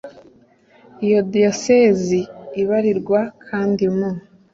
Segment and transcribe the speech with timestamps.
[1.05, 2.19] Iyo diyosezi
[2.61, 4.09] ibarirwa kandi mu